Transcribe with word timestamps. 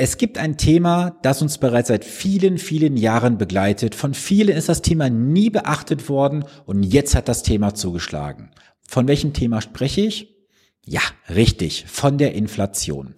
Es 0.00 0.16
gibt 0.16 0.38
ein 0.38 0.56
Thema, 0.56 1.18
das 1.22 1.42
uns 1.42 1.58
bereits 1.58 1.88
seit 1.88 2.04
vielen, 2.04 2.58
vielen 2.58 2.96
Jahren 2.96 3.36
begleitet. 3.36 3.96
Von 3.96 4.14
vielen 4.14 4.56
ist 4.56 4.68
das 4.68 4.80
Thema 4.80 5.10
nie 5.10 5.50
beachtet 5.50 6.08
worden 6.08 6.44
und 6.66 6.84
jetzt 6.84 7.16
hat 7.16 7.26
das 7.26 7.42
Thema 7.42 7.74
zugeschlagen. 7.74 8.52
Von 8.86 9.08
welchem 9.08 9.32
Thema 9.32 9.60
spreche 9.60 10.02
ich? 10.02 10.36
Ja, 10.84 11.00
richtig, 11.28 11.84
von 11.88 12.16
der 12.16 12.34
Inflation. 12.34 13.16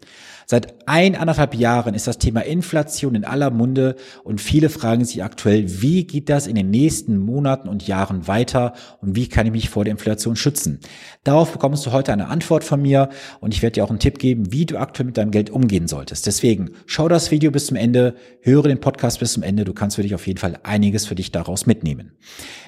Seit 0.50 0.74
eineinhalb 0.88 1.54
Jahren 1.54 1.94
ist 1.94 2.08
das 2.08 2.18
Thema 2.18 2.40
Inflation 2.40 3.14
in 3.14 3.24
aller 3.24 3.52
Munde 3.52 3.94
und 4.24 4.40
viele 4.40 4.68
fragen 4.68 5.04
sich 5.04 5.22
aktuell, 5.22 5.80
wie 5.80 6.02
geht 6.02 6.28
das 6.28 6.48
in 6.48 6.56
den 6.56 6.70
nächsten 6.70 7.18
Monaten 7.18 7.68
und 7.68 7.86
Jahren 7.86 8.26
weiter 8.26 8.72
und 9.00 9.14
wie 9.14 9.28
kann 9.28 9.46
ich 9.46 9.52
mich 9.52 9.70
vor 9.70 9.84
der 9.84 9.92
Inflation 9.92 10.34
schützen? 10.34 10.80
Darauf 11.22 11.52
bekommst 11.52 11.86
du 11.86 11.92
heute 11.92 12.12
eine 12.12 12.26
Antwort 12.26 12.64
von 12.64 12.82
mir 12.82 13.10
und 13.38 13.54
ich 13.54 13.62
werde 13.62 13.74
dir 13.74 13.84
auch 13.84 13.90
einen 13.90 14.00
Tipp 14.00 14.18
geben, 14.18 14.50
wie 14.50 14.66
du 14.66 14.76
aktuell 14.78 15.06
mit 15.06 15.18
deinem 15.18 15.30
Geld 15.30 15.50
umgehen 15.50 15.86
solltest. 15.86 16.26
Deswegen 16.26 16.70
schau 16.84 17.08
das 17.08 17.30
Video 17.30 17.52
bis 17.52 17.66
zum 17.66 17.76
Ende, 17.76 18.16
höre 18.40 18.64
den 18.64 18.80
Podcast 18.80 19.20
bis 19.20 19.34
zum 19.34 19.44
Ende, 19.44 19.64
du 19.64 19.72
kannst 19.72 19.94
für 19.94 20.02
dich 20.02 20.16
auf 20.16 20.26
jeden 20.26 20.40
Fall 20.40 20.58
einiges 20.64 21.06
für 21.06 21.14
dich 21.14 21.30
daraus 21.30 21.66
mitnehmen. 21.66 22.18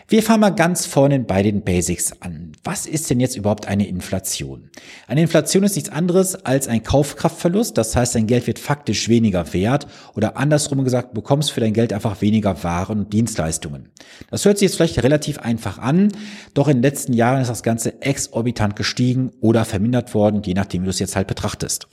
Wir 0.07 0.23
fangen 0.23 0.41
mal 0.41 0.51
ganz 0.51 0.85
vorne 0.85 1.21
bei 1.21 1.43
den 1.43 1.63
Basics 1.63 2.13
an. 2.21 2.53
Was 2.65 2.87
ist 2.87 3.09
denn 3.09 3.19
jetzt 3.19 3.37
überhaupt 3.37 3.67
eine 3.67 3.89
Inflation? 3.89 4.71
Eine 5.07 5.23
Inflation 5.23 5.65
ist 5.65 5.75
nichts 5.75 5.91
anderes 5.91 6.35
als 6.45 6.69
ein 6.69 6.83
Kaufkraftverlust. 6.83 7.72
Das 7.79 7.97
heißt, 7.97 8.15
dein 8.15 8.27
Geld 8.27 8.47
wird 8.47 8.59
faktisch 8.59 9.09
weniger 9.09 9.53
wert 9.53 9.87
oder 10.15 10.37
andersrum 10.37 10.85
gesagt, 10.85 11.11
du 11.11 11.15
bekommst 11.15 11.53
für 11.53 11.61
dein 11.61 11.73
Geld 11.73 11.93
einfach 11.93 12.21
weniger 12.21 12.63
Waren 12.63 13.01
und 13.01 13.13
Dienstleistungen. 13.13 13.91
Das 14.31 14.45
hört 14.45 14.59
sich 14.59 14.67
jetzt 14.67 14.77
vielleicht 14.77 15.03
relativ 15.03 15.39
einfach 15.39 15.79
an, 15.79 16.13
doch 16.55 16.69
in 16.69 16.79
den 16.79 16.83
letzten 16.83 17.13
Jahren 17.13 17.41
ist 17.41 17.49
das 17.49 17.63
Ganze 17.63 18.03
exorbitant 18.03 18.77
gestiegen 18.77 19.31
oder 19.41 19.65
vermindert 19.65 20.15
worden, 20.15 20.43
je 20.45 20.55
nachdem, 20.55 20.83
wie 20.83 20.87
du 20.87 20.91
es 20.91 20.99
jetzt 20.99 21.17
halt 21.17 21.27
betrachtest. 21.27 21.89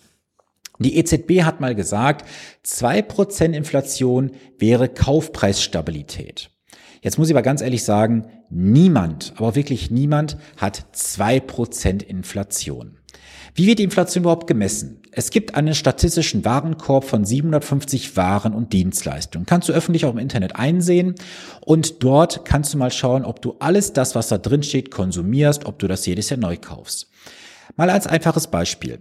Die 0.80 0.98
EZB 0.98 1.44
hat 1.44 1.60
mal 1.60 1.76
gesagt, 1.76 2.26
zwei 2.64 3.02
Prozent 3.02 3.54
Inflation 3.54 4.32
wäre 4.58 4.88
Kaufpreisstabilität. 4.88 6.52
Jetzt 7.02 7.18
muss 7.18 7.30
ich 7.30 7.36
aber 7.36 7.43
ganz 7.43 7.62
ehrlich 7.62 7.84
sagen, 7.84 8.27
niemand, 8.49 9.34
aber 9.38 9.55
wirklich 9.55 9.91
niemand 9.91 10.38
hat 10.58 10.86
zwei 10.93 11.40
Prozent 11.40 12.04
Inflation. 12.04 12.98
Wie 13.55 13.68
wird 13.68 13.80
die 13.80 13.84
Inflation 13.84 14.24
überhaupt 14.24 14.48
gemessen? 14.48 14.99
Es 15.12 15.32
gibt 15.32 15.55
einen 15.55 15.74
statistischen 15.74 16.46
Warenkorb 16.46 17.04
von 17.04 17.26
750 17.26 18.15
Waren 18.15 18.54
und 18.54 18.74
Dienstleistungen. 18.74 19.46
Kannst 19.46 19.68
du 19.68 19.74
öffentlich 19.74 20.05
auch 20.05 20.12
im 20.12 20.20
Internet 20.20 20.55
einsehen 20.55 21.15
und 21.62 22.04
dort 22.04 22.46
kannst 22.46 22.74
du 22.74 22.77
mal 22.77 22.91
schauen, 22.91 23.26
ob 23.26 23.41
du 23.41 23.55
alles 23.60 23.93
das, 23.93 24.13
was 24.13 24.27
da 24.27 24.37
drin 24.37 24.63
steht, 24.63 24.91
konsumierst, 24.91 25.65
ob 25.65 25.80
du 25.80 25.87
das 25.87 26.05
jedes 26.05 26.30
Jahr 26.30 26.40
neu 26.40 26.57
kaufst. 26.57 27.10
Mal 27.76 27.90
als 27.90 28.07
einfaches 28.07 28.48
Beispiel. 28.48 28.99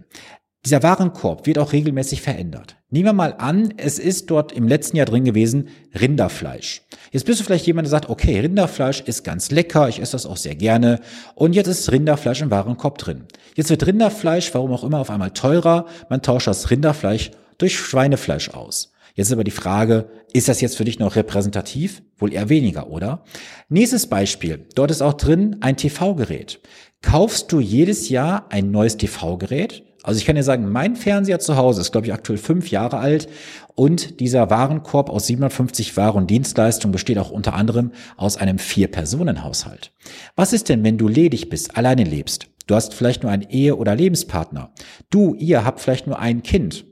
Dieser 0.65 0.83
Warenkorb 0.83 1.45
wird 1.45 1.57
auch 1.57 1.71
regelmäßig 1.71 2.21
verändert. 2.21 2.75
Nehmen 2.89 3.05
wir 3.05 3.13
mal 3.13 3.35
an, 3.37 3.73
es 3.77 3.97
ist 3.97 4.29
dort 4.29 4.51
im 4.51 4.67
letzten 4.67 4.97
Jahr 4.97 5.05
drin 5.05 5.23
gewesen 5.23 5.69
Rinderfleisch. 5.97 6.81
Jetzt 7.11 7.25
bist 7.25 7.39
du 7.39 7.45
vielleicht 7.45 7.65
jemand, 7.65 7.85
der 7.85 7.91
sagt, 7.91 8.09
okay, 8.09 8.41
Rinderfleisch 8.41 8.99
ist 9.01 9.23
ganz 9.23 9.51
lecker, 9.51 9.87
ich 9.87 10.01
esse 10.01 10.11
das 10.13 10.25
auch 10.25 10.35
sehr 10.35 10.55
gerne 10.55 10.99
und 11.33 11.53
jetzt 11.53 11.67
ist 11.67 11.91
Rinderfleisch 11.91 12.41
im 12.41 12.51
Warenkorb 12.51 12.97
drin. 12.97 13.23
Jetzt 13.55 13.69
wird 13.69 13.87
Rinderfleisch, 13.87 14.53
warum 14.53 14.73
auch 14.73 14.83
immer, 14.83 14.99
auf 14.99 15.09
einmal 15.09 15.31
teurer, 15.31 15.85
man 16.09 16.21
tauscht 16.21 16.47
das 16.47 16.69
Rinderfleisch 16.69 17.31
durch 17.57 17.77
Schweinefleisch 17.77 18.49
aus. 18.49 18.91
Jetzt 19.15 19.27
ist 19.27 19.33
aber 19.33 19.45
die 19.45 19.51
Frage, 19.51 20.09
ist 20.33 20.49
das 20.49 20.59
jetzt 20.59 20.75
für 20.75 20.85
dich 20.85 20.99
noch 20.99 21.15
repräsentativ? 21.15 22.03
Wohl 22.17 22.33
eher 22.33 22.49
weniger, 22.49 22.89
oder? 22.89 23.23
Nächstes 23.69 24.07
Beispiel. 24.07 24.65
Dort 24.75 24.91
ist 24.91 25.01
auch 25.01 25.13
drin 25.13 25.57
ein 25.61 25.77
TV-Gerät. 25.77 26.59
Kaufst 27.01 27.51
du 27.51 27.59
jedes 27.59 28.09
Jahr 28.09 28.47
ein 28.49 28.71
neues 28.71 28.97
TV-Gerät? 28.97 29.83
Also 30.03 30.17
ich 30.17 30.25
kann 30.25 30.35
dir 30.35 30.43
sagen, 30.43 30.71
mein 30.71 30.95
Fernseher 30.95 31.39
zu 31.39 31.57
Hause 31.57 31.81
ist, 31.81 31.91
glaube 31.91 32.07
ich, 32.07 32.13
aktuell 32.13 32.37
fünf 32.37 32.71
Jahre 32.71 32.99
alt 32.99 33.27
und 33.75 34.19
dieser 34.19 34.49
Warenkorb 34.49 35.09
aus 35.09 35.27
750 35.27 35.97
Waren 35.97 36.23
und 36.23 36.29
Dienstleistungen 36.29 36.93
besteht 36.93 37.17
auch 37.17 37.31
unter 37.31 37.53
anderem 37.53 37.91
aus 38.15 38.37
einem 38.37 38.59
Vier-Personen-Haushalt. 38.59 39.91
Was 40.35 40.53
ist 40.53 40.69
denn, 40.69 40.83
wenn 40.83 40.97
du 40.97 41.07
ledig 41.07 41.49
bist, 41.49 41.75
alleine 41.75 42.03
lebst? 42.03 42.47
Du 42.67 42.75
hast 42.75 42.93
vielleicht 42.93 43.23
nur 43.23 43.31
einen 43.31 43.49
Ehe- 43.49 43.75
oder 43.77 43.95
Lebenspartner. 43.95 44.71
Du, 45.09 45.33
ihr 45.33 45.65
habt 45.65 45.81
vielleicht 45.81 46.07
nur 46.07 46.19
ein 46.19 46.43
Kind. 46.43 46.85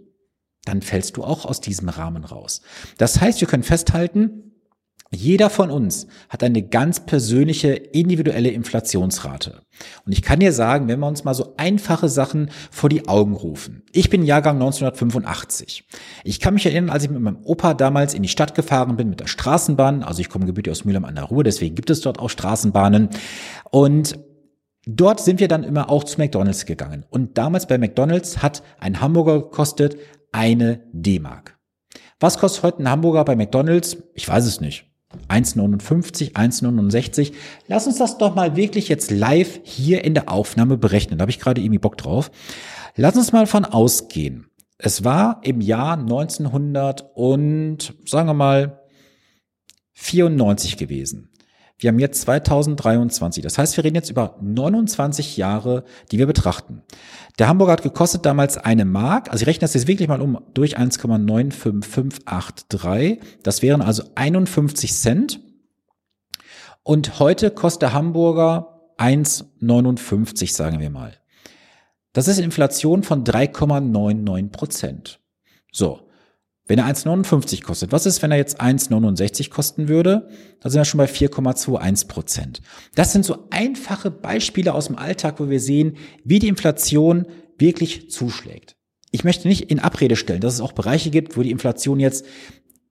Dann 0.66 0.82
fällst 0.82 1.16
du 1.16 1.24
auch 1.24 1.46
aus 1.46 1.62
diesem 1.62 1.88
Rahmen 1.88 2.26
raus. 2.26 2.62
Das 2.98 3.22
heißt, 3.22 3.40
wir 3.40 3.48
können 3.48 3.64
festhalten, 3.64 4.47
jeder 5.12 5.50
von 5.50 5.72
uns 5.72 6.08
hat 6.30 6.44
eine 6.44 6.64
ganz 6.64 7.06
persönliche 7.06 7.70
individuelle 7.74 8.50
Inflationsrate. 8.50 9.62
Und 10.06 10.12
ich 10.12 10.22
kann 10.22 10.40
dir 10.40 10.52
sagen, 10.52 10.88
wenn 10.88 11.00
wir 11.00 11.08
uns 11.08 11.24
mal 11.24 11.34
so 11.34 11.54
einfache 11.58 12.10
Sachen 12.10 12.50
vor 12.72 12.90
die 12.90 13.08
Augen 13.08 13.34
rufen. 13.34 13.84
Ich 13.94 14.10
bin 14.10 14.24
Jahrgang 14.24 14.56
1985. 14.56 15.86
Ich 16.24 16.40
kann 16.40 16.56
mich 16.56 16.66
erinnern, 16.66 16.90
als 16.90 17.06
ich 17.06 17.10
mit 17.10 17.22
meinem 17.22 17.40
Opa 17.44 17.74
damals 17.74 18.14
in 18.14 18.24
die 18.24 18.30
Stadt 18.30 18.56
gefahren 18.56 18.98
bin 18.98 19.10
mit 19.10 19.20
der 19.20 19.28
Straßenbahn. 19.28 20.04
Also 20.04 20.20
ich 20.20 20.30
komme 20.30 20.46
gebürtig 20.46 20.72
aus 20.72 20.84
Mühlheim 20.84 21.06
an 21.06 21.16
der 21.16 21.26
Ruhr, 21.26 21.44
deswegen 21.44 21.76
gibt 21.76 21.90
es 21.90 22.02
dort 22.02 22.20
auch 22.20 22.30
Straßenbahnen. 22.30 23.10
Und 23.72 24.20
Dort 24.90 25.20
sind 25.20 25.42
wir 25.42 25.50
dann 25.50 25.66
immer 25.66 25.90
auch 25.90 26.06
zu 26.06 26.18
McDonald's 26.18 26.66
gegangen. 26.66 27.06
Und 27.10 27.38
damals 27.38 27.68
bei 27.68 27.78
McDonald's 27.78 28.42
hat 28.42 28.64
ein 28.80 29.02
Hamburger 29.02 29.42
gekostet 29.42 29.98
eine 30.32 30.82
D-Mark. 30.94 31.60
Was 32.22 32.38
kostet 32.38 32.64
heute 32.64 32.80
ein 32.80 32.90
Hamburger 32.90 33.26
bei 33.26 33.36
McDonald's? 33.36 33.98
Ich 34.14 34.26
weiß 34.26 34.46
es 34.46 34.62
nicht. 34.62 34.87
1,59, 35.30 36.34
1,69. 36.34 37.34
Lass 37.68 37.88
uns 37.88 37.98
das 37.98 38.18
doch 38.18 38.36
mal 38.36 38.56
wirklich 38.56 38.90
jetzt 38.90 39.12
live 39.12 39.60
hier 39.64 40.04
in 40.04 40.14
der 40.14 40.30
Aufnahme 40.30 40.78
berechnen. 40.78 41.18
Da 41.18 41.24
habe 41.24 41.32
ich 41.32 41.40
gerade 41.40 41.62
irgendwie 41.62 41.80
Bock 41.80 41.98
drauf. 41.98 42.32
Lass 42.96 43.16
uns 43.16 43.32
mal 43.32 43.48
von 43.48 43.66
ausgehen. 43.66 44.48
Es 44.78 45.04
war 45.04 45.42
im 45.44 45.62
Jahr 45.62 45.98
1900 45.98 47.12
und 47.16 47.94
sagen 48.06 48.28
wir 48.28 48.34
mal 48.34 48.82
94 49.94 50.78
gewesen. 50.78 51.30
Wir 51.80 51.90
haben 51.90 52.00
jetzt 52.00 52.22
2023. 52.22 53.44
Das 53.44 53.60
heißt, 53.60 53.78
wir 53.78 53.84
reden 53.84 53.94
jetzt 53.96 54.10
über 54.10 54.36
29 54.42 55.38
Jahre, 55.38 55.84
die 56.12 56.18
wir 56.18 56.26
betrachten. 56.26 56.82
Der 57.38 57.48
Hamburger 57.48 57.74
hat 57.74 57.84
gekostet 57.84 58.26
damals 58.26 58.58
eine 58.58 58.84
Mark. 58.84 59.32
Also 59.32 59.44
ich 59.44 59.48
rechne 59.48 59.62
das 59.62 59.76
jetzt 59.76 59.88
wirklich 59.88 60.08
mal 60.08 60.22
um 60.22 60.40
durch 60.56 60.76
1,95583. 60.78 63.20
Das 63.44 63.62
wären 63.62 63.84
also 63.84 64.06
51 64.16 64.92
Cent. 64.94 65.40
Und 66.82 67.20
heute 67.20 67.52
kostet 67.52 67.84
der 67.84 67.94
Hamburger 67.94 68.82
1,59, 68.98 70.54
sagen 70.54 70.80
wir 70.80 70.90
mal. 70.90 71.14
Das 72.14 72.28
ist 72.28 72.40
Inflation 72.40 73.04
von 73.04 73.24
3,99 73.24 74.50
Prozent. 74.50 75.20
So. 75.72 76.07
Wenn 76.68 76.80
er 76.80 76.86
1,59 76.86 77.64
kostet, 77.64 77.92
was 77.92 78.06
ist, 78.06 78.22
wenn 78.22 78.32
er 78.32 78.38
jetzt 78.38 78.62
1,69 78.62 79.50
kosten 79.50 79.88
würde? 79.88 80.28
Da 80.60 80.70
sind 80.70 80.82
wir 80.82 80.86
schon 80.86 80.98
bei 80.98 81.06
4,21 81.06 82.08
Prozent. 82.08 82.62
Das 82.94 83.14
sind 83.14 83.24
so 83.24 83.48
einfache 83.50 84.12
Beispiele 84.12 84.74
aus 84.74 84.88
dem 84.88 84.98
Alltag, 84.98 85.40
wo 85.40 85.50
wir 85.50 85.62
sehen, 85.62 85.98
wie 86.26 86.40
die 86.40 86.50
Inflation 86.50 87.26
wirklich 87.58 88.10
zuschlägt. 88.12 88.76
Ich 89.12 89.24
möchte 89.24 89.48
nicht 89.48 89.72
in 89.72 89.80
Abrede 89.80 90.18
stellen, 90.18 90.42
dass 90.42 90.56
es 90.56 90.62
auch 90.62 90.74
Bereiche 90.74 91.10
gibt, 91.10 91.38
wo 91.38 91.42
die 91.42 91.52
Inflation 91.52 92.00
jetzt 92.00 92.26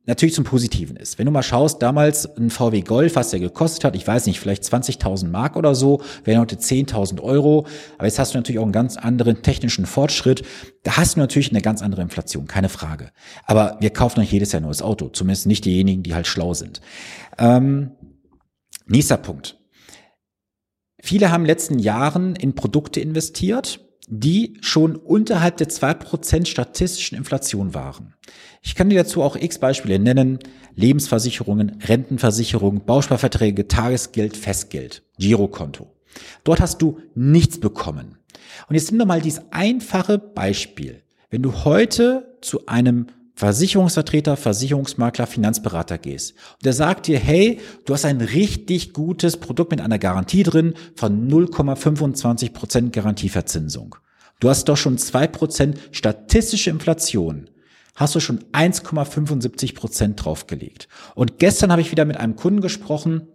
natürlich 0.07 0.35
zum 0.35 0.45
Positiven 0.45 0.97
ist. 0.97 1.19
Wenn 1.19 1.27
du 1.27 1.33
mal 1.33 1.43
schaust, 1.43 1.83
damals 1.83 2.27
ein 2.37 2.51
VW 2.51 2.81
Golf, 2.83 3.17
was 3.17 3.31
der 3.31 3.41
gekostet 3.41 3.85
hat, 3.85 3.97
ich 3.97 4.07
weiß 4.07 4.27
nicht, 4.27 4.41
vielleicht 4.41 4.65
20.000 4.65 5.29
Mark 5.29 5.57
oder 5.57 5.75
so, 5.75 6.01
wären 6.25 6.41
heute 6.41 6.57
10.000 6.57 7.21
Euro. 7.21 7.67
Aber 7.99 8.07
jetzt 8.07 8.19
hast 8.19 8.35
du 8.35 8.39
natürlich 8.39 8.59
auch 8.59 8.65
einen 8.65 8.73
ganz 8.73 8.97
anderen 8.97 9.43
technischen 9.43 9.87
Fortschritt. 9.87 10.43
Da 10.85 10.97
hast 10.97 11.17
du 11.17 11.21
natürlich 11.21 11.51
eine 11.51 11.61
ganz 11.61 11.83
andere 11.83 12.03
Inflation, 12.03 12.47
keine 12.47 12.69
Frage. 12.69 13.11
Aber 13.45 13.77
wir 13.81 13.91
kaufen 13.91 14.21
nicht 14.21 14.33
jedes 14.33 14.53
Jahr 14.53 14.61
ein 14.61 14.65
neues 14.65 14.83
Auto, 14.83 15.09
zumindest 15.09 15.47
nicht 15.47 15.65
diejenigen, 15.65 16.03
die 16.03 16.15
halt 16.15 16.27
schlau 16.27 16.55
sind. 16.55 16.81
Ähm, 17.39 17.93
nächster 18.87 19.17
Punkt. 19.17 19.59
Viele 21.03 21.31
haben 21.31 21.43
in 21.43 21.45
den 21.45 21.55
letzten 21.55 21.79
Jahren 21.79 22.35
in 22.37 22.55
Produkte 22.55 23.01
investiert, 23.01 23.86
die 24.07 24.55
schon 24.61 24.97
unterhalb 24.97 25.57
der 25.57 25.69
2% 25.69 26.47
statistischen 26.47 27.19
Inflation 27.19 27.75
waren. 27.75 28.15
Ich 28.63 28.75
kann 28.75 28.89
dir 28.89 29.03
dazu 29.03 29.23
auch 29.23 29.37
x 29.37 29.59
Beispiele 29.59 29.99
nennen. 29.99 30.39
Lebensversicherungen, 30.75 31.79
Rentenversicherungen, 31.83 32.85
Bausparverträge, 32.85 33.67
Tagesgeld, 33.67 34.37
Festgeld, 34.37 35.03
Girokonto. 35.19 35.93
Dort 36.45 36.61
hast 36.61 36.83
du 36.83 37.01
nichts 37.15 37.59
bekommen. 37.59 38.19
Und 38.69 38.75
jetzt 38.75 38.91
nimm 38.91 38.99
doch 38.99 39.07
mal 39.07 39.21
dieses 39.21 39.43
einfache 39.51 40.19
Beispiel. 40.19 41.03
Wenn 41.31 41.43
du 41.43 41.65
heute 41.65 42.37
zu 42.41 42.67
einem 42.67 43.07
Versicherungsvertreter, 43.37 44.37
Versicherungsmakler, 44.37 45.27
Finanzberater 45.27 45.99
gehst 45.99 46.33
und 46.55 46.65
der 46.65 46.73
sagt 46.73 47.07
dir, 47.07 47.19
hey, 47.19 47.61
du 47.85 47.93
hast 47.93 48.07
ein 48.07 48.21
richtig 48.21 48.95
gutes 48.95 49.37
Produkt 49.37 49.71
mit 49.71 49.81
einer 49.81 49.99
Garantie 49.99 50.43
drin 50.43 50.75
von 50.95 51.29
0,25 51.31 52.53
Prozent 52.53 52.93
Garantieverzinsung. 52.95 53.97
Du 54.41 54.49
hast 54.49 54.65
doch 54.65 54.77
schon 54.77 54.99
zwei 54.99 55.27
Prozent 55.27 55.79
statistische 55.93 56.71
Inflation 56.71 57.51
hast 57.97 58.15
du 58.15 58.21
schon 58.21 58.45
1,75 58.53 59.75
Prozent 59.75 60.23
draufgelegt. 60.23 60.87
Und 61.15 61.39
gestern 61.39 61.73
habe 61.73 61.81
ich 61.81 61.91
wieder 61.91 62.05
mit 62.05 62.19
einem 62.19 62.37
Kunden 62.37 62.61
gesprochen, 62.61 63.29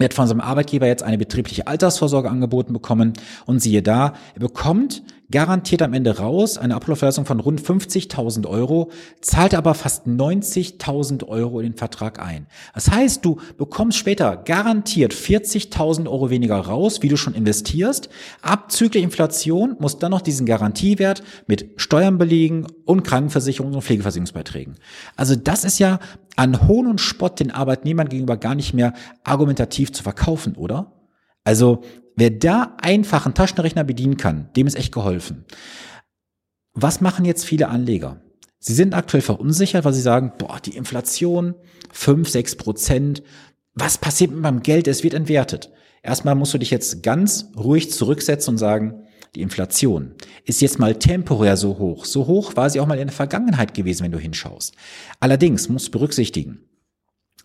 er 0.00 0.06
hat 0.06 0.14
von 0.14 0.26
seinem 0.26 0.40
Arbeitgeber 0.40 0.88
jetzt 0.88 1.04
eine 1.04 1.18
betriebliche 1.18 1.68
Altersvorsorge 1.68 2.28
angeboten 2.28 2.72
bekommen 2.72 3.12
und 3.46 3.60
siehe 3.60 3.80
da, 3.80 4.14
er 4.34 4.40
bekommt 4.40 5.04
garantiert 5.30 5.82
am 5.82 5.94
Ende 5.94 6.18
raus 6.18 6.58
eine 6.58 6.74
Ablaufleistung 6.74 7.24
von 7.26 7.40
rund 7.40 7.60
50.000 7.60 8.46
Euro, 8.46 8.90
zahlt 9.20 9.54
aber 9.54 9.74
fast 9.74 10.06
90.000 10.06 11.26
Euro 11.26 11.60
in 11.60 11.72
den 11.72 11.76
Vertrag 11.76 12.20
ein. 12.20 12.46
Das 12.74 12.90
heißt, 12.90 13.24
du 13.24 13.40
bekommst 13.56 13.98
später 13.98 14.36
garantiert 14.36 15.12
40.000 15.14 16.06
Euro 16.08 16.30
weniger 16.30 16.56
raus, 16.56 17.02
wie 17.02 17.08
du 17.08 17.16
schon 17.16 17.34
investierst. 17.34 18.08
Abzüglich 18.42 19.02
Inflation 19.02 19.76
musst 19.78 20.02
dann 20.02 20.10
noch 20.10 20.20
diesen 20.20 20.46
Garantiewert 20.46 21.22
mit 21.46 21.70
Steuern 21.76 22.18
belegen 22.18 22.66
und 22.84 23.02
Krankenversicherungen 23.02 23.76
und 23.76 23.82
Pflegeversicherungsbeiträgen. 23.82 24.74
Also 25.16 25.36
das 25.36 25.64
ist 25.64 25.78
ja 25.78 25.98
an 26.36 26.66
Hohn 26.66 26.86
und 26.86 27.00
Spott 27.00 27.40
den 27.40 27.50
Arbeitnehmern 27.50 28.08
gegenüber 28.08 28.36
gar 28.36 28.54
nicht 28.54 28.74
mehr 28.74 28.92
argumentativ 29.22 29.92
zu 29.92 30.02
verkaufen, 30.02 30.56
oder? 30.56 30.93
Also 31.44 31.82
wer 32.16 32.30
da 32.30 32.76
einfach 32.80 33.26
einen 33.26 33.34
Taschenrechner 33.34 33.84
bedienen 33.84 34.16
kann, 34.16 34.48
dem 34.56 34.66
ist 34.66 34.76
echt 34.76 34.92
geholfen. 34.92 35.44
Was 36.72 37.00
machen 37.00 37.24
jetzt 37.24 37.44
viele 37.44 37.68
Anleger? 37.68 38.20
Sie 38.58 38.74
sind 38.74 38.94
aktuell 38.94 39.20
verunsichert, 39.20 39.84
weil 39.84 39.92
sie 39.92 40.00
sagen, 40.00 40.32
boah, 40.38 40.58
die 40.58 40.76
Inflation, 40.76 41.54
5, 41.92 42.28
6 42.28 42.56
Prozent, 42.56 43.22
was 43.74 43.98
passiert 43.98 44.30
mit 44.30 44.40
meinem 44.40 44.62
Geld? 44.62 44.88
Es 44.88 45.04
wird 45.04 45.14
entwertet. 45.14 45.70
Erstmal 46.02 46.34
musst 46.34 46.54
du 46.54 46.58
dich 46.58 46.70
jetzt 46.70 47.02
ganz 47.02 47.50
ruhig 47.56 47.90
zurücksetzen 47.90 48.54
und 48.54 48.58
sagen, 48.58 49.04
die 49.34 49.42
Inflation 49.42 50.14
ist 50.44 50.60
jetzt 50.62 50.78
mal 50.78 50.94
temporär 50.96 51.56
so 51.56 51.78
hoch. 51.78 52.04
So 52.04 52.26
hoch 52.26 52.56
war 52.56 52.70
sie 52.70 52.80
auch 52.80 52.86
mal 52.86 52.98
in 52.98 53.08
der 53.08 53.16
Vergangenheit 53.16 53.74
gewesen, 53.74 54.04
wenn 54.04 54.12
du 54.12 54.18
hinschaust. 54.18 54.74
Allerdings 55.20 55.68
musst 55.68 55.88
du 55.88 55.90
berücksichtigen, 55.92 56.60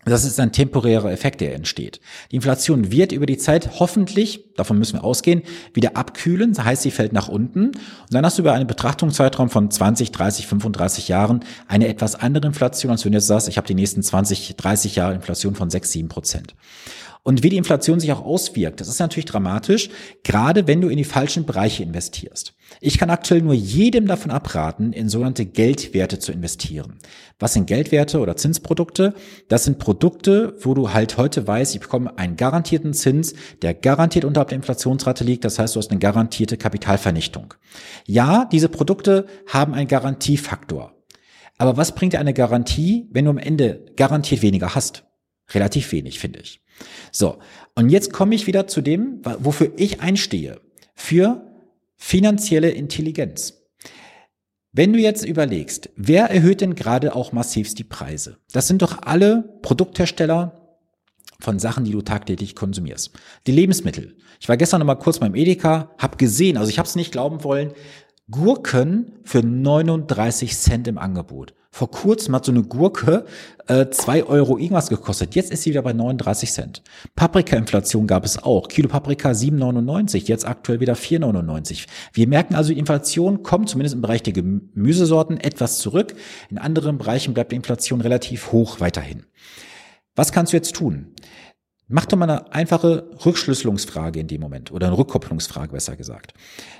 das 0.04 0.24
ist 0.24 0.40
ein 0.40 0.50
temporärer 0.52 1.12
Effekt, 1.12 1.42
der 1.42 1.54
entsteht. 1.54 2.00
Die 2.30 2.36
Inflation 2.36 2.90
wird 2.90 3.12
über 3.12 3.26
die 3.26 3.36
Zeit 3.36 3.80
hoffentlich, 3.80 4.44
davon 4.56 4.78
müssen 4.78 4.94
wir 4.94 5.04
ausgehen, 5.04 5.42
wieder 5.74 5.96
abkühlen. 5.96 6.54
Das 6.54 6.64
heißt, 6.64 6.82
sie 6.82 6.90
fällt 6.90 7.12
nach 7.12 7.28
unten. 7.28 7.66
Und 7.66 7.76
dann 8.10 8.24
hast 8.24 8.38
du 8.38 8.42
über 8.42 8.54
einen 8.54 8.66
Betrachtungszeitraum 8.66 9.50
von 9.50 9.70
20, 9.70 10.10
30, 10.10 10.46
35 10.46 11.08
Jahren 11.08 11.44
eine 11.68 11.86
etwas 11.86 12.14
andere 12.14 12.46
Inflation, 12.46 12.90
als 12.90 13.04
wenn 13.04 13.12
du 13.12 13.18
jetzt 13.18 13.26
sagst, 13.26 13.48
ich 13.48 13.58
habe 13.58 13.66
die 13.66 13.74
nächsten 13.74 14.02
20, 14.02 14.56
30 14.56 14.96
Jahre 14.96 15.14
Inflation 15.14 15.54
von 15.54 15.68
6, 15.68 15.92
7 15.92 16.08
Prozent. 16.08 16.54
Und 17.22 17.42
wie 17.42 17.50
die 17.50 17.58
Inflation 17.58 18.00
sich 18.00 18.12
auch 18.12 18.24
auswirkt, 18.24 18.80
das 18.80 18.88
ist 18.88 18.98
natürlich 18.98 19.26
dramatisch, 19.26 19.90
gerade 20.24 20.66
wenn 20.66 20.80
du 20.80 20.88
in 20.88 20.96
die 20.96 21.04
falschen 21.04 21.44
Bereiche 21.44 21.82
investierst. 21.82 22.54
Ich 22.80 22.98
kann 22.98 23.10
aktuell 23.10 23.42
nur 23.42 23.52
jedem 23.52 24.06
davon 24.06 24.30
abraten, 24.30 24.92
in 24.92 25.08
sogenannte 25.08 25.44
Geldwerte 25.44 26.18
zu 26.18 26.32
investieren. 26.32 26.98
Was 27.38 27.52
sind 27.52 27.66
Geldwerte 27.66 28.20
oder 28.20 28.36
Zinsprodukte? 28.36 29.14
Das 29.48 29.64
sind 29.64 29.78
Produkte, 29.78 30.54
wo 30.60 30.74
du 30.74 30.92
halt 30.92 31.16
heute 31.18 31.46
weißt, 31.46 31.74
ich 31.74 31.80
bekomme 31.80 32.16
einen 32.18 32.36
garantierten 32.36 32.94
Zins, 32.94 33.34
der 33.60 33.74
garantiert 33.74 34.24
unterhalb 34.24 34.48
der 34.48 34.56
Inflationsrate 34.56 35.24
liegt. 35.24 35.44
Das 35.44 35.58
heißt, 35.58 35.74
du 35.74 35.78
hast 35.78 35.90
eine 35.90 36.00
garantierte 36.00 36.56
Kapitalvernichtung. 36.56 37.54
Ja, 38.06 38.46
diese 38.46 38.68
Produkte 38.68 39.26
haben 39.46 39.74
einen 39.74 39.88
Garantiefaktor. 39.88 40.94
Aber 41.58 41.76
was 41.76 41.94
bringt 41.94 42.14
dir 42.14 42.20
eine 42.20 42.32
Garantie, 42.32 43.08
wenn 43.10 43.26
du 43.26 43.30
am 43.30 43.38
Ende 43.38 43.84
garantiert 43.96 44.40
weniger 44.40 44.74
hast? 44.74 45.04
Relativ 45.52 45.92
wenig, 45.92 46.18
finde 46.18 46.40
ich. 46.40 46.60
So, 47.12 47.38
und 47.74 47.90
jetzt 47.90 48.12
komme 48.12 48.34
ich 48.34 48.46
wieder 48.46 48.66
zu 48.66 48.80
dem, 48.80 49.20
wofür 49.38 49.72
ich 49.76 50.00
einstehe. 50.00 50.60
Für 50.94 51.46
finanzielle 51.96 52.70
Intelligenz. 52.70 53.60
Wenn 54.72 54.92
du 54.92 55.00
jetzt 55.00 55.24
überlegst, 55.24 55.90
wer 55.96 56.30
erhöht 56.30 56.60
denn 56.60 56.76
gerade 56.76 57.16
auch 57.16 57.32
massivst 57.32 57.78
die 57.78 57.84
Preise? 57.84 58.38
Das 58.52 58.68
sind 58.68 58.82
doch 58.82 59.02
alle 59.02 59.58
Produkthersteller 59.62 60.78
von 61.40 61.58
Sachen, 61.58 61.84
die 61.84 61.92
du 61.92 62.02
tagtäglich 62.02 62.54
konsumierst. 62.54 63.10
Die 63.46 63.52
Lebensmittel. 63.52 64.16
Ich 64.38 64.48
war 64.48 64.56
gestern 64.56 64.78
noch 64.78 64.86
mal 64.86 64.94
kurz 64.94 65.18
beim 65.18 65.34
Edeka, 65.34 65.94
hab 65.98 66.18
gesehen, 66.18 66.56
also 66.56 66.70
ich 66.70 66.78
habe 66.78 66.88
es 66.88 66.96
nicht 66.96 67.12
glauben 67.12 67.42
wollen, 67.42 67.72
Gurken 68.30 69.12
für 69.24 69.44
39 69.44 70.56
Cent 70.56 70.86
im 70.88 70.98
Angebot. 70.98 71.54
Vor 71.72 71.90
kurzem 71.90 72.34
hat 72.34 72.44
so 72.44 72.52
eine 72.52 72.64
Gurke 72.64 73.24
äh, 73.68 73.88
2 73.88 74.24
Euro 74.24 74.58
irgendwas 74.58 74.88
gekostet. 74.88 75.36
Jetzt 75.36 75.52
ist 75.52 75.62
sie 75.62 75.70
wieder 75.70 75.82
bei 75.82 75.92
39 75.92 76.50
Cent. 76.50 76.82
Paprika-Inflation 77.14 78.08
gab 78.08 78.24
es 78.24 78.42
auch. 78.42 78.68
Kilo 78.68 78.88
Paprika 78.88 79.30
7,99, 79.30 80.26
jetzt 80.26 80.46
aktuell 80.46 80.80
wieder 80.80 80.94
4,99. 80.94 81.86
Wir 82.12 82.26
merken 82.26 82.56
also, 82.56 82.72
die 82.72 82.78
Inflation 82.78 83.44
kommt 83.44 83.68
zumindest 83.68 83.94
im 83.94 84.02
Bereich 84.02 84.22
der 84.22 84.32
Gemüsesorten 84.32 85.38
etwas 85.38 85.78
zurück. 85.78 86.14
In 86.50 86.58
anderen 86.58 86.98
Bereichen 86.98 87.34
bleibt 87.34 87.52
die 87.52 87.56
Inflation 87.56 88.00
relativ 88.00 88.50
hoch 88.50 88.80
weiterhin. 88.80 89.24
Was 90.16 90.32
kannst 90.32 90.52
du 90.52 90.56
jetzt 90.56 90.74
tun? 90.74 91.14
Mach 91.92 92.06
doch 92.06 92.16
mal 92.16 92.30
eine 92.30 92.52
einfache 92.52 93.10
Rückschlüsselungsfrage 93.26 94.20
in 94.20 94.28
dem 94.28 94.40
Moment 94.40 94.70
oder 94.70 94.86
eine 94.86 94.96
Rückkopplungsfrage 94.96 95.72
besser 95.72 95.96
gesagt. 95.96 96.34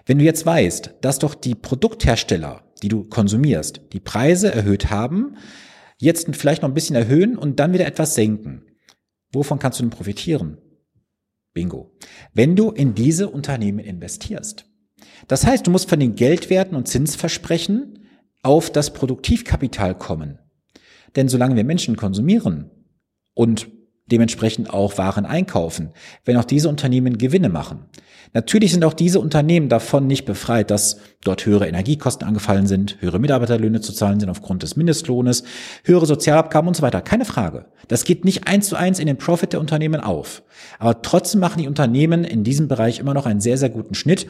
Wenn 0.07 0.21
du 0.21 0.25
jetzt 0.25 0.47
weißt, 0.47 0.95
dass 1.01 1.19
doch 1.19 1.35
die 1.35 1.57
Produkthersteller, 1.57 2.63
die 2.81 2.89
du 2.89 3.03
konsumierst, 3.03 3.81
die 3.93 3.99
Preise 3.99 4.55
erhöht 4.55 4.89
haben, 4.89 5.37
jetzt 5.99 6.29
vielleicht 6.37 6.63
noch 6.63 6.69
ein 6.69 6.75
bisschen 6.75 6.95
erhöhen 6.95 7.37
und 7.37 7.59
dann 7.59 7.73
wieder 7.73 7.87
etwas 7.87 8.15
senken, 8.15 8.63
wovon 9.33 9.59
kannst 9.59 9.81
du 9.81 9.83
denn 9.83 9.91
profitieren? 9.91 10.59
Bingo. 11.55 11.91
Wenn 12.33 12.55
du 12.55 12.71
in 12.71 12.95
diese 12.95 13.31
Unternehmen 13.31 13.81
investierst. 13.81 14.67
Das 15.27 15.45
heißt, 15.45 15.67
du 15.67 15.73
musst 15.73 15.91
von 15.91 15.99
den 15.99 16.15
Geldwerten 16.15 16.77
und 16.77 16.87
Zinsversprechen 16.87 18.07
auf 18.45 18.71
das 18.71 18.93
Produktivkapital 18.93 19.97
kommen. 19.99 20.39
Denn 21.17 21.27
solange 21.27 21.57
wir 21.57 21.65
Menschen 21.65 21.97
konsumieren 21.97 22.71
und 23.35 23.80
dementsprechend 24.11 24.71
auch 24.71 24.99
Waren 24.99 25.27
einkaufen, 25.27 25.91
wenn 26.25 26.37
auch 26.37 26.45
diese 26.45 26.69
Unternehmen 26.69 27.19
Gewinne 27.19 27.49
machen. 27.49 27.87
Natürlich 28.33 28.73
sind 28.73 28.85
auch 28.85 28.95
diese 28.95 29.19
Unternehmen 29.19 29.69
davon 29.69 30.07
nicht 30.07 30.25
befreit, 30.25 30.71
dass 30.71 30.99
dort 31.25 31.45
höhere 31.47 31.67
Energiekosten 31.67 32.27
angefallen 32.27 32.69
sind, 32.69 32.97
höhere 33.01 33.19
Mitarbeiterlöhne 33.19 33.81
zu 33.81 33.93
zahlen 33.93 34.21
sind 34.21 34.29
aufgrund 34.29 34.63
des 34.63 34.77
Mindestlohnes, 34.77 35.43
höhere 35.85 36.07
Sozialabgaben 36.07 36.69
und 36.69 36.77
so 36.77 36.83
weiter. 36.83 37.01
Keine 37.01 37.25
Frage. 37.25 37.67
Das 37.89 38.05
geht 38.05 38.25
nicht 38.25 38.47
eins 38.47 38.69
zu 38.69 38.77
eins 38.77 39.01
in 39.01 39.07
den 39.07 39.19
Profit 39.19 39.53
der 39.53 39.61
Unternehmen 39.61 40.01
auf. 40.01 40.45
Aber 40.79 41.03
trotzdem 41.03 41.41
machen 41.41 41.61
die 41.61 41.67
Unternehmen 41.67 42.23
in 42.23 42.45
diesem 42.45 42.69
Bereich 42.69 43.01
immer 43.01 43.15
noch 43.15 43.27
einen 43.27 43.41
sehr, 43.41 43.59
sehr 43.59 43.71
guten 43.71 43.95
Schnitt 43.95 44.29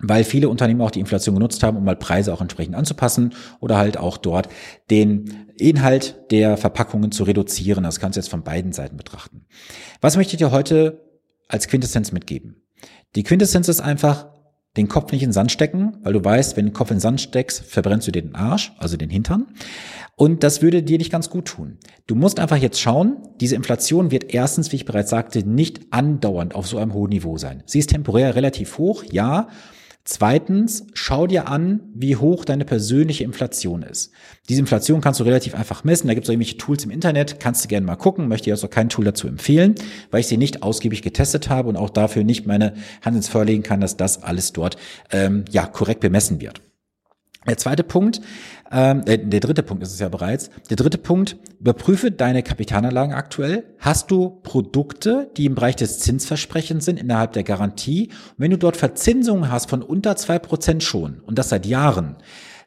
weil 0.00 0.24
viele 0.24 0.48
Unternehmen 0.48 0.80
auch 0.80 0.90
die 0.90 1.00
Inflation 1.00 1.36
genutzt 1.36 1.62
haben, 1.62 1.76
um 1.76 1.84
mal 1.84 1.96
Preise 1.96 2.32
auch 2.32 2.40
entsprechend 2.40 2.74
anzupassen 2.74 3.34
oder 3.60 3.76
halt 3.76 3.96
auch 3.96 4.16
dort 4.16 4.48
den 4.90 5.46
Inhalt 5.56 6.30
der 6.30 6.56
Verpackungen 6.56 7.12
zu 7.12 7.24
reduzieren. 7.24 7.84
Das 7.84 8.00
kannst 8.00 8.16
du 8.16 8.20
jetzt 8.20 8.30
von 8.30 8.42
beiden 8.42 8.72
Seiten 8.72 8.96
betrachten. 8.96 9.46
Was 10.00 10.16
möchte 10.16 10.34
ich 10.34 10.38
dir 10.38 10.50
heute 10.50 11.00
als 11.48 11.68
Quintessenz 11.68 12.10
mitgeben? 12.10 12.62
Die 13.14 13.22
Quintessenz 13.22 13.68
ist 13.68 13.80
einfach, 13.80 14.26
den 14.76 14.88
Kopf 14.88 15.12
nicht 15.12 15.22
in 15.22 15.28
den 15.28 15.34
Sand 15.34 15.52
stecken, 15.52 15.98
weil 16.02 16.14
du 16.14 16.24
weißt, 16.24 16.56
wenn 16.56 16.64
du 16.64 16.70
den 16.70 16.76
Kopf 16.76 16.90
in 16.90 16.96
den 16.96 17.00
Sand 17.00 17.20
steckst, 17.20 17.62
verbrennst 17.64 18.08
du 18.08 18.12
dir 18.12 18.22
den 18.22 18.34
Arsch, 18.34 18.72
also 18.78 18.96
den 18.96 19.10
Hintern. 19.10 19.46
Und 20.16 20.42
das 20.42 20.62
würde 20.62 20.82
dir 20.82 20.98
nicht 20.98 21.12
ganz 21.12 21.30
gut 21.30 21.46
tun. 21.46 21.78
Du 22.06 22.16
musst 22.16 22.40
einfach 22.40 22.56
jetzt 22.56 22.80
schauen, 22.80 23.18
diese 23.40 23.54
Inflation 23.54 24.10
wird 24.10 24.34
erstens, 24.34 24.72
wie 24.72 24.76
ich 24.76 24.84
bereits 24.84 25.10
sagte, 25.10 25.48
nicht 25.48 25.80
andauernd 25.90 26.56
auf 26.56 26.66
so 26.66 26.78
einem 26.78 26.92
hohen 26.92 27.10
Niveau 27.10 27.36
sein. 27.38 27.62
Sie 27.66 27.78
ist 27.78 27.90
temporär 27.90 28.34
relativ 28.34 28.78
hoch, 28.78 29.04
ja, 29.10 29.48
Zweitens, 30.06 30.86
schau 30.92 31.26
dir 31.26 31.48
an, 31.48 31.80
wie 31.94 32.16
hoch 32.16 32.44
deine 32.44 32.66
persönliche 32.66 33.24
Inflation 33.24 33.82
ist. 33.82 34.12
Diese 34.50 34.60
Inflation 34.60 35.00
kannst 35.00 35.18
du 35.18 35.24
relativ 35.24 35.54
einfach 35.54 35.82
messen. 35.82 36.08
Da 36.08 36.14
gibt 36.14 36.26
es 36.26 36.28
irgendwelche 36.28 36.58
Tools 36.58 36.84
im 36.84 36.90
Internet, 36.90 37.40
kannst 37.40 37.64
du 37.64 37.68
gerne 37.68 37.86
mal 37.86 37.96
gucken. 37.96 38.28
Möchte 38.28 38.50
jetzt 38.50 38.62
auch 38.62 38.70
kein 38.70 38.90
Tool 38.90 39.06
dazu 39.06 39.26
empfehlen, 39.26 39.76
weil 40.10 40.20
ich 40.20 40.26
sie 40.26 40.36
nicht 40.36 40.62
ausgiebig 40.62 41.00
getestet 41.00 41.48
habe 41.48 41.70
und 41.70 41.78
auch 41.78 41.88
dafür 41.88 42.22
nicht 42.22 42.46
meine 42.46 42.74
Hand 43.02 43.16
ins 43.16 43.28
Feuer 43.28 43.46
legen 43.46 43.62
kann, 43.62 43.80
dass 43.80 43.96
das 43.96 44.22
alles 44.22 44.52
dort 44.52 44.76
ähm, 45.10 45.46
ja 45.50 45.64
korrekt 45.64 46.00
bemessen 46.00 46.38
wird. 46.38 46.60
Der 47.46 47.56
zweite 47.56 47.82
Punkt, 47.82 48.20
ähm, 48.70 49.02
äh, 49.06 49.18
der 49.18 49.40
dritte 49.40 49.62
Punkt 49.62 49.82
ist 49.82 49.92
es 49.92 50.00
ja 50.00 50.08
bereits. 50.08 50.50
Der 50.68 50.76
dritte 50.76 50.98
Punkt, 50.98 51.36
überprüfe 51.64 52.10
deine 52.10 52.42
Kapitalanlagen 52.42 53.14
aktuell. 53.14 53.64
Hast 53.78 54.10
du 54.10 54.38
Produkte, 54.42 55.30
die 55.38 55.46
im 55.46 55.54
Bereich 55.54 55.76
des 55.76 55.98
Zinsversprechens 55.98 56.84
sind, 56.84 57.00
innerhalb 57.00 57.32
der 57.32 57.42
Garantie? 57.42 58.08
Und 58.08 58.34
wenn 58.36 58.50
du 58.50 58.58
dort 58.58 58.76
Verzinsungen 58.76 59.50
hast 59.50 59.70
von 59.70 59.82
unter 59.82 60.14
zwei 60.16 60.38
Prozent 60.38 60.82
schon, 60.82 61.20
und 61.20 61.38
das 61.38 61.48
seit 61.48 61.64
Jahren, 61.64 62.16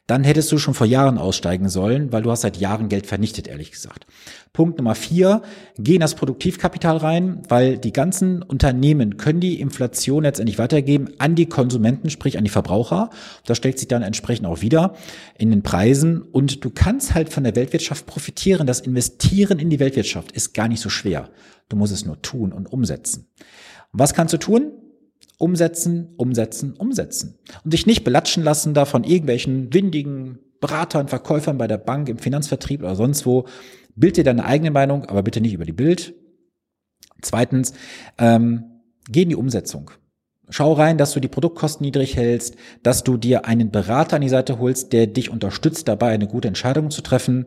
dann 0.08 0.24
hättest 0.24 0.50
du 0.50 0.56
schon 0.56 0.72
vor 0.72 0.86
Jahren 0.86 1.18
aussteigen 1.18 1.68
sollen, 1.68 2.12
weil 2.12 2.22
du 2.22 2.30
hast 2.30 2.40
seit 2.40 2.56
Jahren 2.56 2.88
Geld 2.88 3.06
vernichtet, 3.06 3.46
ehrlich 3.46 3.70
gesagt. 3.70 4.06
Punkt 4.54 4.78
Nummer 4.78 4.94
vier, 4.94 5.42
geh 5.78 5.96
in 5.96 6.00
das 6.00 6.14
Produktivkapital 6.14 6.96
rein, 6.96 7.42
weil 7.48 7.76
die 7.76 7.92
ganzen 7.92 8.42
Unternehmen 8.42 9.18
können 9.18 9.40
die 9.40 9.60
Inflation 9.60 10.22
letztendlich 10.22 10.58
weitergeben 10.58 11.10
an 11.18 11.34
die 11.34 11.44
Konsumenten, 11.44 12.08
sprich 12.08 12.38
an 12.38 12.44
die 12.44 12.50
Verbraucher. 12.50 13.10
Das 13.44 13.58
stellt 13.58 13.78
sich 13.78 13.86
dann 13.86 14.02
entsprechend 14.02 14.46
auch 14.46 14.62
wieder 14.62 14.94
in 15.36 15.50
den 15.50 15.62
Preisen 15.62 16.22
und 16.22 16.64
du 16.64 16.70
kannst 16.70 17.12
halt 17.14 17.30
von 17.30 17.44
der 17.44 17.54
Weltwirtschaft 17.54 18.06
profitieren. 18.06 18.66
Das 18.66 18.80
Investieren 18.80 19.58
in 19.58 19.68
die 19.68 19.78
Weltwirtschaft 19.78 20.32
ist 20.32 20.54
gar 20.54 20.68
nicht 20.68 20.80
so 20.80 20.88
schwer. 20.88 21.28
Du 21.68 21.76
musst 21.76 21.92
es 21.92 22.06
nur 22.06 22.22
tun 22.22 22.54
und 22.54 22.72
umsetzen. 22.72 23.28
was 23.92 24.14
kannst 24.14 24.32
du 24.32 24.38
tun? 24.38 24.72
Umsetzen, 25.38 26.14
umsetzen, 26.16 26.74
umsetzen. 26.76 27.38
Und 27.64 27.72
dich 27.72 27.86
nicht 27.86 28.04
belatschen 28.04 28.42
lassen 28.42 28.74
da 28.74 28.84
von 28.84 29.04
irgendwelchen 29.04 29.72
windigen 29.72 30.40
Beratern, 30.60 31.08
Verkäufern 31.08 31.58
bei 31.58 31.68
der 31.68 31.78
Bank, 31.78 32.08
im 32.08 32.18
Finanzvertrieb 32.18 32.82
oder 32.82 32.96
sonst 32.96 33.24
wo. 33.24 33.46
Bild 33.94 34.16
dir 34.16 34.24
deine 34.24 34.44
eigene 34.44 34.70
Meinung, 34.70 35.04
aber 35.04 35.22
bitte 35.22 35.40
nicht 35.40 35.54
über 35.54 35.64
die 35.64 35.72
Bild. 35.72 36.14
Zweitens, 37.22 37.72
ähm, 38.18 38.64
geh 39.08 39.22
in 39.22 39.28
die 39.28 39.36
Umsetzung. 39.36 39.90
Schau 40.50 40.72
rein, 40.72 40.98
dass 40.98 41.12
du 41.12 41.20
die 41.20 41.28
Produktkosten 41.28 41.84
niedrig 41.84 42.16
hältst, 42.16 42.56
dass 42.82 43.04
du 43.04 43.16
dir 43.16 43.44
einen 43.44 43.70
Berater 43.70 44.16
an 44.16 44.22
die 44.22 44.28
Seite 44.28 44.58
holst, 44.58 44.92
der 44.92 45.06
dich 45.06 45.30
unterstützt 45.30 45.88
dabei, 45.88 46.08
eine 46.08 46.26
gute 46.26 46.48
Entscheidung 46.48 46.90
zu 46.90 47.02
treffen. 47.02 47.46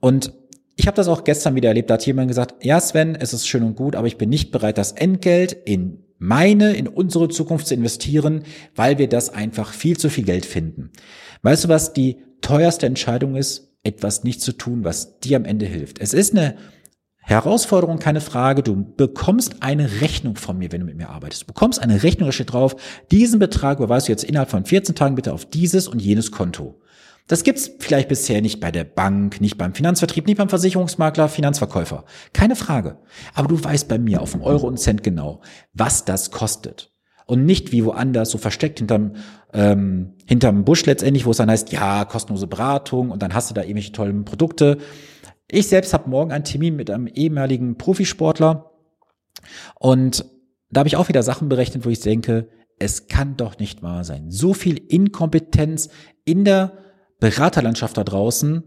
Und 0.00 0.32
ich 0.76 0.86
habe 0.86 0.94
das 0.94 1.08
auch 1.08 1.24
gestern 1.24 1.56
wieder 1.56 1.68
erlebt, 1.68 1.90
da 1.90 1.94
hat 1.94 2.06
jemand 2.06 2.28
gesagt, 2.28 2.64
ja 2.64 2.80
Sven, 2.80 3.16
es 3.16 3.32
ist 3.32 3.48
schön 3.48 3.64
und 3.64 3.74
gut, 3.74 3.96
aber 3.96 4.06
ich 4.06 4.18
bin 4.18 4.28
nicht 4.28 4.52
bereit, 4.52 4.78
das 4.78 4.92
Entgelt 4.92 5.52
in 5.52 6.04
meine, 6.18 6.74
in 6.74 6.88
unsere 6.88 7.28
Zukunft 7.28 7.66
zu 7.66 7.74
investieren, 7.74 8.42
weil 8.74 8.98
wir 8.98 9.08
das 9.08 9.30
einfach 9.30 9.72
viel 9.72 9.96
zu 9.96 10.10
viel 10.10 10.24
Geld 10.24 10.46
finden. 10.46 10.90
Weißt 11.42 11.64
du, 11.64 11.68
was 11.68 11.92
die 11.92 12.18
teuerste 12.40 12.86
Entscheidung 12.86 13.36
ist? 13.36 13.76
Etwas 13.84 14.24
nicht 14.24 14.40
zu 14.40 14.52
tun, 14.52 14.84
was 14.84 15.20
dir 15.20 15.36
am 15.36 15.44
Ende 15.44 15.66
hilft. 15.66 16.00
Es 16.00 16.12
ist 16.12 16.36
eine 16.36 16.56
Herausforderung, 17.28 17.98
keine 17.98 18.20
Frage. 18.20 18.62
Du 18.62 18.94
bekommst 18.96 19.62
eine 19.62 20.00
Rechnung 20.00 20.36
von 20.36 20.56
mir, 20.56 20.72
wenn 20.72 20.80
du 20.80 20.86
mit 20.86 20.96
mir 20.96 21.10
arbeitest. 21.10 21.42
Du 21.42 21.46
bekommst 21.46 21.78
eine 21.78 22.02
Rechnung, 22.02 22.28
da 22.28 22.32
steht 22.32 22.52
drauf, 22.52 22.74
diesen 23.10 23.38
Betrag 23.38 23.78
überweist 23.78 24.08
du 24.08 24.12
jetzt 24.12 24.24
innerhalb 24.24 24.50
von 24.50 24.64
14 24.64 24.94
Tagen 24.94 25.14
bitte 25.14 25.32
auf 25.32 25.44
dieses 25.44 25.88
und 25.88 26.00
jenes 26.00 26.32
Konto. 26.32 26.80
Das 27.28 27.44
gibt's 27.44 27.70
vielleicht 27.78 28.08
bisher 28.08 28.40
nicht 28.40 28.58
bei 28.58 28.72
der 28.72 28.84
Bank, 28.84 29.40
nicht 29.40 29.58
beim 29.58 29.74
Finanzvertrieb, 29.74 30.26
nicht 30.26 30.38
beim 30.38 30.48
Versicherungsmakler, 30.48 31.28
Finanzverkäufer. 31.28 32.04
Keine 32.32 32.56
Frage. 32.56 32.98
Aber 33.34 33.48
du 33.48 33.62
weißt 33.62 33.86
bei 33.86 33.98
mir 33.98 34.22
auf 34.22 34.32
dem 34.32 34.40
Euro 34.40 34.66
und 34.66 34.78
Cent 34.78 35.02
genau, 35.02 35.42
was 35.74 36.06
das 36.06 36.30
kostet. 36.30 36.90
Und 37.26 37.44
nicht 37.44 37.70
wie 37.70 37.84
woanders, 37.84 38.30
so 38.30 38.38
versteckt 38.38 38.78
hinterm, 38.78 39.16
ähm, 39.52 40.14
hinterm 40.26 40.64
Busch 40.64 40.86
letztendlich, 40.86 41.26
wo 41.26 41.32
es 41.32 41.36
dann 41.36 41.50
heißt, 41.50 41.70
ja, 41.70 42.06
kostenlose 42.06 42.46
Beratung 42.46 43.10
und 43.10 43.22
dann 43.22 43.34
hast 43.34 43.50
du 43.50 43.54
da 43.54 43.60
irgendwelche 43.60 43.92
tollen 43.92 44.24
Produkte. 44.24 44.78
Ich 45.50 45.68
selbst 45.68 45.92
habe 45.92 46.08
morgen 46.08 46.32
einen 46.32 46.44
Termin 46.44 46.76
mit 46.76 46.90
einem 46.90 47.06
ehemaligen 47.06 47.76
Profisportler 47.76 48.72
und 49.74 50.24
da 50.70 50.80
habe 50.80 50.88
ich 50.88 50.96
auch 50.96 51.08
wieder 51.08 51.22
Sachen 51.22 51.50
berechnet, 51.50 51.84
wo 51.84 51.90
ich 51.90 52.00
denke, 52.00 52.48
es 52.78 53.08
kann 53.08 53.36
doch 53.36 53.58
nicht 53.58 53.82
wahr 53.82 54.04
sein. 54.04 54.30
So 54.30 54.54
viel 54.54 54.78
Inkompetenz 54.78 55.90
in 56.24 56.44
der 56.44 56.72
Beraterlandschaft 57.20 57.96
da 57.96 58.04
draußen, 58.04 58.64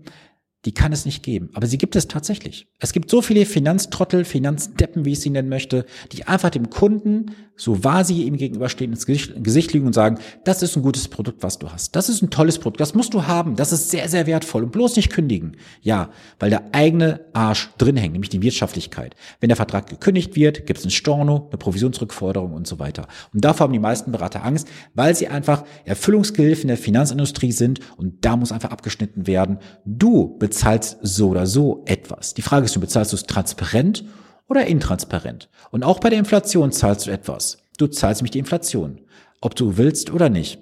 die 0.66 0.74
kann 0.74 0.94
es 0.94 1.06
nicht 1.06 1.24
geben. 1.24 1.50
Aber 1.54 1.66
sie 1.66 1.78
gibt 1.78 1.96
es 1.96 2.08
tatsächlich. 2.08 2.68
Es 2.80 2.94
gibt 2.94 3.10
so 3.10 3.22
viele 3.22 3.46
Finanztrottel, 3.46 4.26
Finanzdeppen, 4.26 5.06
wie 5.06 5.14
ich 5.14 5.20
sie 5.20 5.32
nennen 5.32 5.50
möchte, 5.50 5.86
die 6.12 6.28
einfach 6.28 6.52
dem 6.52 6.70
Kunden, 6.70 7.32
so 7.56 7.84
wahr 7.84 8.04
sie 8.04 8.24
ihm 8.24 8.38
gegenüberstehen, 8.38 8.92
ins 8.92 9.06
Gesicht, 9.06 9.44
Gesicht 9.44 9.74
lügen 9.74 9.88
und 9.88 9.94
sagen, 9.94 10.18
das 10.44 10.64
ist 10.64 10.76
ein 10.76 10.82
gutes 10.82 11.08
Produkt, 11.08 11.44
was 11.44 11.60
du 11.60 11.72
hast. 11.72 11.96
Das 11.96 12.10
ist 12.10 12.22
ein 12.22 12.30
tolles 12.30 12.58
Produkt, 12.58 12.82
das 12.82 12.96
musst 12.96 13.14
du 13.14 13.28
haben. 13.28 13.56
Das 13.56 13.72
ist 13.72 13.92
sehr, 13.92 14.10
sehr 14.10 14.26
wertvoll 14.26 14.64
und 14.64 14.72
bloß 14.72 14.96
nicht 14.96 15.12
kündigen. 15.12 15.58
Ja, 15.82 16.10
weil 16.40 16.50
der 16.50 16.74
eigene 16.74 17.22
Arsch 17.34 17.70
drin 17.78 17.98
hängt, 17.98 18.14
nämlich 18.14 18.30
die 18.30 18.42
Wirtschaftlichkeit. 18.42 19.16
Wenn 19.40 19.50
der 19.50 19.58
Vertrag 19.58 19.88
gekündigt 19.88 20.36
wird, 20.36 20.66
gibt 20.66 20.80
es 20.80 20.86
ein 20.86 20.92
Storno, 20.92 21.48
eine 21.50 21.58
Provisionsrückforderung 21.58 22.54
und 22.54 22.68
so 22.68 22.80
weiter. 22.80 23.08
Und 23.34 23.46
davor 23.46 23.66
haben 23.66 23.74
die 23.74 23.80
meisten 23.80 24.12
Berater 24.12 24.44
Angst, 24.44 24.68
weil 24.94 25.16
sie 25.16 25.28
einfach 25.28 25.64
Erfüllungsgehilfen 25.86 26.68
der 26.68 26.78
Finanzindustrie 26.78 27.52
sind 27.52 27.80
und 27.98 28.26
da 28.26 28.38
muss 28.38 28.52
einfach 28.52 28.72
abgeschnitten 28.72 29.28
werden. 29.28 29.60
Du 29.86 30.38
bezahlst 30.40 30.98
so 31.02 31.30
oder 31.30 31.46
so 31.46 31.84
etwas. 31.86 32.34
Die 32.34 32.42
Frage 32.42 32.66
ist, 32.66 32.76
du 32.76 32.80
bezahlst 32.80 33.12
du 33.12 33.18
es 33.18 33.24
transparent 33.24 34.04
oder 34.52 34.68
intransparent? 34.68 35.50
Und 35.72 35.84
auch 35.84 36.00
bei 36.00 36.10
der 36.10 36.20
Inflation 36.20 36.74
zahlst 36.74 37.08
du 37.08 37.12
etwas. 37.12 37.58
Du 37.78 37.88
zahlst 37.88 38.22
nämlich 38.22 38.32
die 38.32 38.40
Inflation, 38.40 39.00
ob 39.40 39.56
du 39.56 39.78
willst 39.78 40.12
oder 40.12 40.30
nicht. 40.30 40.60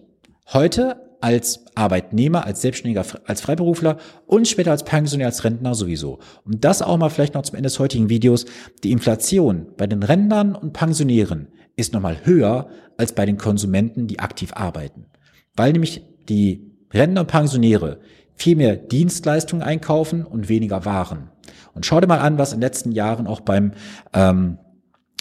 Heute 0.53 1.09
als 1.21 1.65
Arbeitnehmer, 1.75 2.45
als 2.45 2.61
Selbstständiger, 2.61 3.03
als 3.25 3.41
Freiberufler 3.41 3.97
und 4.27 4.47
später 4.47 4.71
als 4.71 4.85
Pensionär, 4.85 5.25
als 5.25 5.43
Rentner 5.43 5.73
sowieso. 5.73 6.19
Und 6.45 6.63
das 6.63 6.83
auch 6.83 6.97
mal 6.97 7.09
vielleicht 7.09 7.33
noch 7.33 7.41
zum 7.41 7.55
Ende 7.55 7.67
des 7.67 7.79
heutigen 7.79 8.09
Videos. 8.09 8.45
Die 8.83 8.91
Inflation 8.91 9.65
bei 9.75 9.87
den 9.87 10.03
Rentnern 10.03 10.55
und 10.55 10.71
Pensionären 10.71 11.47
ist 11.75 11.91
nochmal 11.91 12.25
höher 12.25 12.69
als 12.95 13.13
bei 13.13 13.25
den 13.25 13.37
Konsumenten, 13.37 14.05
die 14.05 14.19
aktiv 14.19 14.51
arbeiten. 14.53 15.07
Weil 15.55 15.73
nämlich 15.73 16.03
die 16.29 16.71
Rentner 16.93 17.21
und 17.21 17.27
Pensionäre 17.27 17.99
viel 18.39 18.55
mehr 18.55 18.75
Dienstleistungen 18.75 19.63
einkaufen 19.63 20.25
und 20.25 20.49
weniger 20.49 20.85
Waren. 20.85 21.29
Und 21.73 21.85
schau 21.85 21.99
dir 21.99 22.07
mal 22.07 22.19
an, 22.19 22.37
was 22.37 22.53
in 22.53 22.57
den 22.57 22.65
letzten 22.65 22.91
Jahren 22.91 23.27
auch 23.27 23.41
beim 23.41 23.73
ähm, 24.13 24.57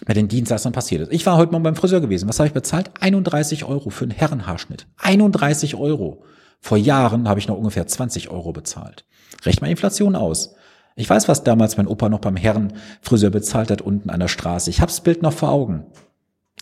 bei 0.06 0.14
den 0.14 0.28
Dienstleistern 0.28 0.72
passiert 0.72 1.02
ist. 1.02 1.12
Ich 1.12 1.26
war 1.26 1.36
heute 1.36 1.50
Morgen 1.50 1.64
beim 1.64 1.74
Friseur 1.74 2.00
gewesen. 2.00 2.28
Was 2.28 2.38
habe 2.38 2.46
ich 2.46 2.52
bezahlt? 2.54 2.92
31 3.00 3.64
Euro 3.64 3.90
für 3.90 4.04
einen 4.04 4.12
Herrenhaarschnitt. 4.12 4.86
31 4.98 5.74
Euro. 5.74 6.22
Vor 6.60 6.78
Jahren 6.78 7.28
habe 7.28 7.40
ich 7.40 7.48
noch 7.48 7.56
ungefähr 7.56 7.86
20 7.86 8.30
Euro 8.30 8.52
bezahlt. 8.52 9.04
Recht 9.44 9.60
mal 9.60 9.70
Inflation 9.70 10.14
aus. 10.14 10.54
Ich 10.94 11.10
weiß, 11.10 11.28
was 11.28 11.42
damals 11.42 11.76
mein 11.76 11.88
Opa 11.88 12.08
noch 12.08 12.20
beim 12.20 12.36
Herrenfriseur 12.36 13.30
bezahlt 13.30 13.70
hat 13.70 13.82
unten 13.82 14.10
an 14.10 14.20
der 14.20 14.28
Straße. 14.28 14.70
Ich 14.70 14.80
habe 14.80 14.90
das 14.90 15.00
Bild 15.00 15.22
noch 15.22 15.32
vor 15.32 15.50
Augen. 15.50 15.86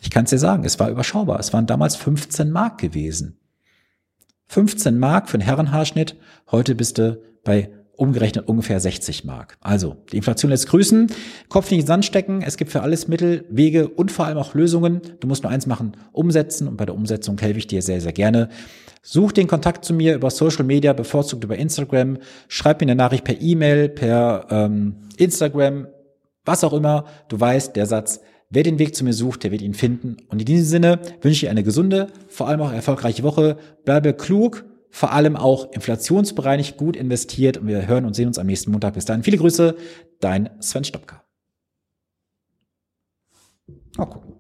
Ich 0.03 0.11
kann 0.11 0.25
es 0.25 0.31
dir 0.31 0.39
sagen, 0.39 0.65
es 0.65 0.79
war 0.79 0.91
überschaubar. 0.91 1.39
Es 1.39 1.53
waren 1.53 1.67
damals 1.67 1.97
15 1.97 2.51
Mark 2.51 2.79
gewesen. 2.79 3.39
15 4.49 4.99
Mark 4.99 5.29
für 5.29 5.35
einen 5.35 5.47
Herrenhaarschnitt. 5.47 6.17
Heute 6.51 6.75
bist 6.75 6.99
du 6.99 7.21
bei 7.45 7.71
umgerechnet 7.97 8.49
ungefähr 8.49 8.79
60 8.79 9.25
Mark. 9.25 9.57
Also, 9.61 9.97
die 10.13 10.19
Inflation 10.19 10.51
lässt 10.51 10.69
grüßen, 10.69 11.11
Kopf 11.49 11.71
nicht 11.71 11.81
in 11.81 11.85
den 11.85 11.87
Sand 11.87 12.05
stecken, 12.05 12.43
es 12.43 12.57
gibt 12.57 12.71
für 12.71 12.83
alles 12.83 13.09
Mittel, 13.09 13.45
Wege 13.49 13.89
und 13.89 14.13
vor 14.13 14.27
allem 14.27 14.39
auch 14.39 14.55
Lösungen. 14.55 15.01
Du 15.21 15.27
musst 15.27 15.43
nur 15.43 15.51
eins 15.51 15.67
machen, 15.67 15.97
umsetzen 16.13 16.69
und 16.69 16.77
bei 16.77 16.85
der 16.85 16.95
Umsetzung 16.95 17.39
helfe 17.39 17.59
ich 17.59 17.67
dir 17.67 17.83
sehr, 17.83 18.01
sehr 18.01 18.13
gerne. 18.13 18.51
Such 19.03 19.33
den 19.33 19.47
Kontakt 19.47 19.85
zu 19.85 19.95
mir 19.95 20.15
über 20.15 20.31
Social 20.31 20.65
Media, 20.65 20.93
bevorzugt 20.93 21.45
über 21.45 21.57
Instagram, 21.57 22.19
schreib 22.49 22.81
mir 22.81 22.87
eine 22.87 22.97
Nachricht 22.97 23.25
per 23.25 23.41
E-Mail, 23.41 23.89
per 23.89 24.47
ähm, 24.51 24.97
Instagram, 25.17 25.87
was 26.45 26.65
auch 26.65 26.73
immer. 26.73 27.05
Du 27.29 27.39
weißt, 27.39 27.77
der 27.77 27.87
Satz, 27.87 28.21
wer 28.51 28.63
den 28.63 28.79
Weg 28.79 28.95
zu 28.95 29.05
mir 29.05 29.13
sucht, 29.13 29.45
der 29.45 29.53
wird 29.53 29.63
ihn 29.63 29.75
finden. 29.75 30.17
Und 30.29 30.41
in 30.41 30.47
diesem 30.47 30.67
Sinne 30.67 31.01
wünsche 31.21 31.47
ich 31.47 31.51
eine 31.51 31.63
gesunde, 31.63 32.09
vor 32.29 32.49
allem 32.49 32.61
auch 32.61 32.73
erfolgreiche 32.73 33.23
Woche. 33.23 33.57
Bleibe 33.85 34.15
klug 34.15 34.65
vor 34.91 35.13
allem 35.13 35.37
auch 35.37 35.73
inflationsbereinigt 35.73 36.79
gut 36.79 36.97
investiert. 36.97 37.59
Und 37.59 37.67
wir 37.67 37.87
hören 37.87 38.07
und 38.07 38.15
sehen 38.15 38.29
uns 38.29 38.39
am 38.39 38.47
nächsten 38.47 38.71
Montag. 38.71 38.95
Bis 38.95 39.05
dahin. 39.05 39.23
Viele 39.23 39.37
Grüße, 39.37 39.77
dein 40.21 40.49
Sven 40.61 40.85
Stopka. 40.85 41.23
Oh, 43.99 44.07
gucken. 44.07 44.36